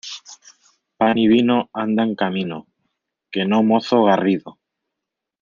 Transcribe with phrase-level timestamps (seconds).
[0.97, 2.65] Pan y vino andan camino,
[3.29, 4.57] que no mozo garrido.